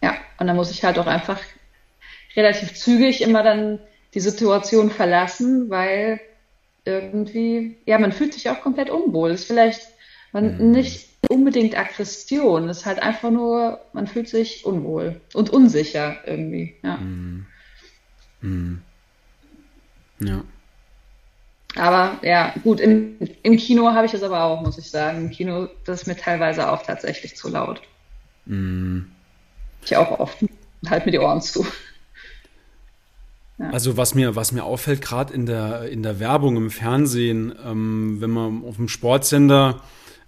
[0.02, 1.40] Ja, und dann muss ich halt auch einfach
[2.36, 3.78] relativ zügig immer dann
[4.14, 6.20] die Situation verlassen, weil
[6.84, 9.30] irgendwie, ja, man fühlt sich auch komplett unwohl.
[9.30, 9.80] Ist vielleicht
[10.32, 10.70] man hm.
[10.72, 16.98] nicht unbedingt Aggression, ist halt einfach nur, man fühlt sich unwohl und unsicher irgendwie, ja.
[16.98, 17.46] Hm.
[20.20, 20.42] Ja.
[21.76, 25.22] Aber ja, gut, im, im Kino habe ich es aber auch, muss ich sagen.
[25.22, 27.80] Im Kino, das ist mir teilweise auch tatsächlich zu laut.
[28.46, 29.00] Mm.
[29.84, 30.38] Ich auch oft
[30.88, 31.66] halt mir die Ohren zu.
[33.58, 33.70] Ja.
[33.70, 38.16] Also was mir, was mir auffällt, gerade in der, in der Werbung im Fernsehen, ähm,
[38.20, 39.80] wenn man auf dem Sportsender,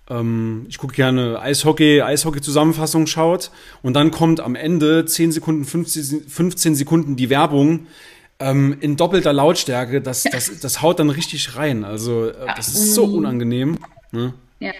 [0.09, 3.51] ähm, ich gucke gerne Eishockey, Eishockey-Zusammenfassung schaut
[3.83, 7.89] und dann kommt am Ende 10 Sekunden, 15, 15 Sekunden die Werbung
[8.39, 11.85] ähm, in doppelter Lautstärke, das, das, das haut dann richtig rein.
[11.85, 13.79] Also äh, das ist so unangenehm.
[14.13, 14.35] Ne?
[14.61, 14.73] Ja.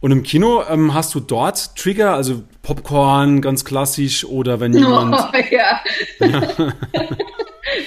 [0.00, 5.14] Und im Kino ähm, hast du dort Trigger, also Popcorn ganz klassisch oder wenn jemand.
[5.14, 5.80] Oh, ja.
[6.20, 6.72] ja.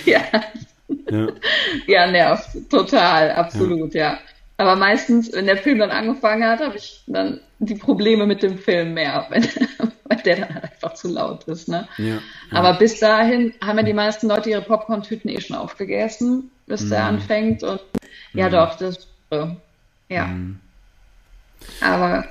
[0.05, 0.21] ja.
[1.11, 1.27] ja.
[1.87, 2.69] Ja, nervt.
[2.69, 4.13] Total, absolut, ja.
[4.13, 4.19] ja.
[4.57, 8.57] Aber meistens, wenn der Film dann angefangen hat, habe ich dann die Probleme mit dem
[8.57, 9.47] Film mehr, wenn,
[10.23, 11.67] der dann halt einfach zu laut ist.
[11.67, 11.87] Ne?
[11.97, 12.19] Ja, ja.
[12.51, 16.89] Aber bis dahin haben ja die meisten Leute ihre Popcorn-Tüten eh schon aufgegessen, bis mm.
[16.89, 17.07] der mhm.
[17.07, 17.63] anfängt.
[17.63, 17.81] Und
[18.33, 18.51] ja, mm.
[18.51, 19.47] doch, das äh,
[20.09, 20.27] ja.
[20.27, 20.59] Mm.
[21.81, 22.25] Aber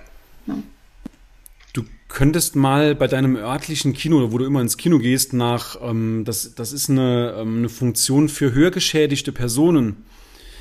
[0.46, 0.54] ja.
[1.72, 6.24] Du könntest mal bei deinem örtlichen Kino, wo du immer ins Kino gehst, nach, ähm,
[6.24, 10.04] das, das ist eine, ähm, eine Funktion für hörgeschädigte Personen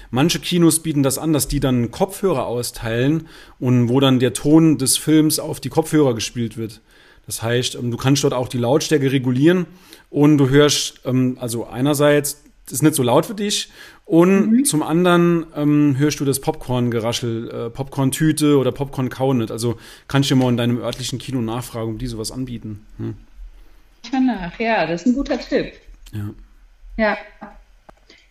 [0.09, 3.27] Manche Kinos bieten das an, dass die dann Kopfhörer austeilen
[3.59, 6.81] und wo dann der Ton des Films auf die Kopfhörer gespielt wird.
[7.27, 9.67] Das heißt, ähm, du kannst dort auch die Lautstärke regulieren
[10.09, 13.69] und du hörst, ähm, also einerseits ist nicht so laut für dich
[14.05, 14.65] und mhm.
[14.65, 19.51] zum anderen ähm, hörst du das Popcorn-Geraschel, äh, Popcorn-Tüte oder Popcorn-Kauen nicht.
[19.51, 22.85] Also kannst du mal in deinem örtlichen Kino nachfragen, ob die sowas anbieten.
[22.97, 23.15] Hm.
[24.25, 25.73] Nach, ja, das ist ein guter Tipp.
[26.13, 26.29] Ja.
[26.97, 27.17] Ja.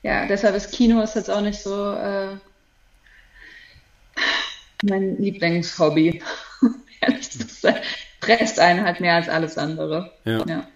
[0.02, 2.37] Ja, deshalb ist Kino ist jetzt auch nicht so äh,
[4.82, 6.22] mein Lieblingshobby.
[7.00, 7.76] Ehrlich sein.
[8.27, 10.11] Stresst einen halt mehr als alles andere.
[10.25, 10.45] Ja.
[10.47, 10.67] ja.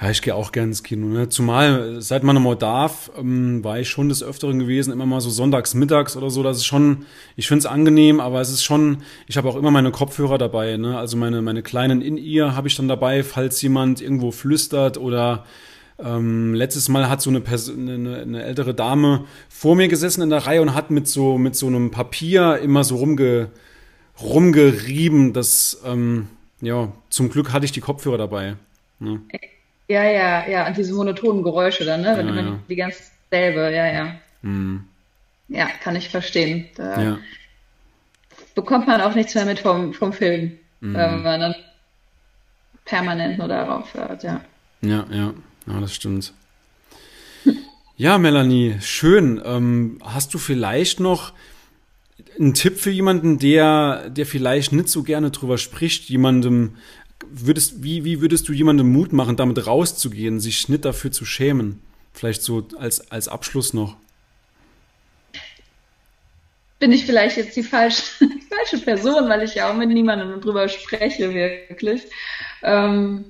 [0.00, 1.06] Ja, ich gehe auch gerne ins Kino.
[1.06, 1.28] Ne?
[1.28, 5.30] Zumal seit man mal darf, ähm, war ich schon des Öfteren gewesen, immer mal so
[5.30, 6.42] sonntags, mittags oder so.
[6.42, 9.70] Das ist schon, ich finde es angenehm, aber es ist schon, ich habe auch immer
[9.70, 10.76] meine Kopfhörer dabei.
[10.76, 10.98] Ne?
[10.98, 15.44] Also meine, meine kleinen In-Ear habe ich dann dabei, falls jemand irgendwo flüstert oder
[16.00, 20.30] ähm, letztes Mal hat so eine, Person, eine, eine, ältere Dame vor mir gesessen in
[20.30, 23.50] der Reihe und hat mit so, mit so einem Papier immer so rumge,
[24.20, 25.32] rumgerieben.
[25.32, 26.28] Das, ähm,
[26.60, 28.56] ja, zum Glück hatte ich die Kopfhörer dabei.
[28.98, 29.20] Ne?
[29.88, 32.14] Ja, ja, ja, und diese monotonen Geräusche dann, ne?
[32.16, 32.58] Wenn ja, ja.
[32.68, 34.14] die ganz selbe, ja, ja.
[34.42, 34.84] Mhm.
[35.48, 36.66] Ja, kann ich verstehen.
[36.76, 37.18] Da ja.
[38.54, 40.94] bekommt man auch nichts mehr mit vom, vom Film, mhm.
[40.94, 41.54] wenn man dann
[42.84, 44.40] permanent nur darauf hört, ja.
[44.80, 45.34] Ja, ja,
[45.66, 46.32] ja, das stimmt.
[47.96, 49.40] Ja, Melanie, schön.
[49.44, 51.32] Ähm, hast du vielleicht noch
[52.38, 56.76] einen Tipp für jemanden, der, der vielleicht nicht so gerne drüber spricht, jemandem,
[57.30, 61.80] würdest, wie, wie würdest du jemandem Mut machen, damit rauszugehen, sich nicht dafür zu schämen?
[62.12, 63.96] Vielleicht so als, als Abschluss noch.
[66.78, 70.40] Bin ich vielleicht jetzt die falsche, die falsche Person, weil ich ja auch mit niemandem
[70.40, 72.02] drüber spreche, wirklich.
[72.62, 73.24] Ähm,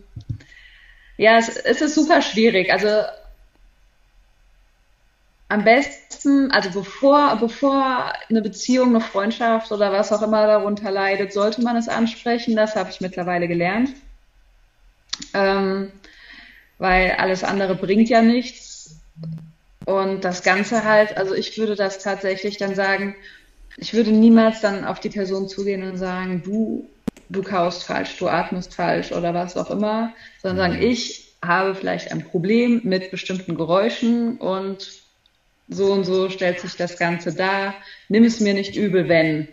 [1.19, 2.73] ja, es, es ist super schwierig.
[2.73, 2.89] Also
[5.53, 11.35] am besten, also bevor, bevor eine Beziehung, eine Freundschaft oder was auch immer darunter leidet,
[11.35, 12.57] sollte man es ansprechen.
[12.57, 13.91] Das habe ich mittlerweile gelernt.
[15.35, 15.93] Ähm,
[16.79, 18.97] weil alles andere bringt ja nichts.
[19.85, 23.15] Und das Ganze halt, also ich würde das tatsächlich dann sagen,
[23.77, 26.89] ich würde niemals dann auf die Person zugehen und sagen, du,
[27.29, 32.11] du kaust falsch, du atmest falsch oder was auch immer, sondern sagen, ich habe vielleicht
[32.11, 35.02] ein Problem mit bestimmten Geräuschen und
[35.69, 37.75] so und so stellt sich das Ganze dar.
[38.09, 39.49] Nimm es mir nicht übel, wenn.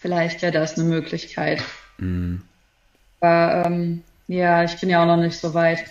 [0.00, 1.62] Vielleicht wäre das eine Möglichkeit.
[1.98, 2.42] Mhm.
[3.20, 5.84] Aber ähm, ja, ich bin ja auch noch nicht so weit.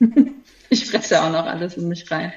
[0.70, 2.32] ich fresse auch noch alles in mich rein.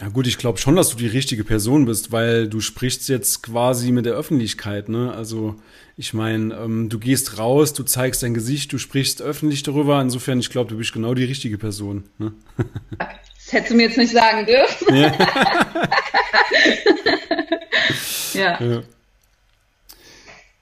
[0.00, 3.44] Ja gut, ich glaube schon, dass du die richtige Person bist, weil du sprichst jetzt
[3.44, 5.12] quasi mit der Öffentlichkeit, ne?
[5.12, 5.54] Also
[5.96, 10.00] ich meine, ähm, du gehst raus, du zeigst dein Gesicht, du sprichst öffentlich darüber.
[10.00, 12.04] Insofern, ich glaube, du bist genau die richtige Person.
[12.18, 12.32] Ne?
[13.44, 14.94] Das hättest du mir jetzt nicht sagen dürfen.
[14.94, 15.12] Ja.
[18.34, 18.62] ja.
[18.62, 18.82] ja.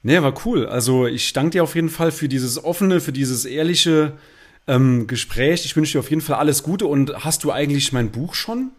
[0.01, 0.67] Nee, war cool.
[0.67, 4.13] Also ich danke dir auf jeden Fall für dieses offene, für dieses ehrliche
[4.67, 5.63] ähm, Gespräch.
[5.63, 6.85] Ich wünsche dir auf jeden Fall alles Gute.
[6.85, 8.71] Und hast du eigentlich mein Buch schon?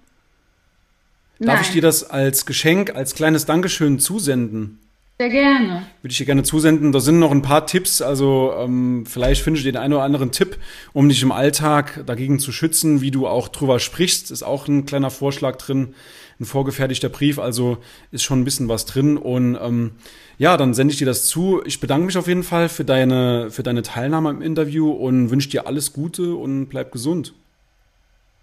[1.38, 1.62] Darf Nein.
[1.62, 4.79] ich dir das als Geschenk, als kleines Dankeschön zusenden?
[5.16, 5.87] Sehr gerne.
[6.03, 6.90] Würde ich dir gerne zusenden.
[6.90, 8.03] Da sind noch ein paar Tipps.
[8.03, 10.59] Also ähm, vielleicht findest du den einen oder anderen Tipp,
[10.92, 14.33] um dich im Alltag dagegen zu schützen, wie du auch drüber sprichst.
[14.33, 15.94] Ist auch ein kleiner Vorschlag drin,
[16.40, 17.38] ein vorgefertigter Brief.
[17.38, 17.79] Also
[18.11, 19.16] ist schon ein bisschen was drin.
[19.16, 19.92] Und ähm,
[20.37, 21.62] ja, dann sende ich dir das zu.
[21.64, 25.48] Ich bedanke mich auf jeden Fall für deine, für deine Teilnahme im Interview und wünsche
[25.48, 27.35] dir alles Gute und bleib gesund.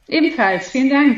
[0.07, 0.69] Ebenfalls.
[0.69, 1.17] Vielen Dank.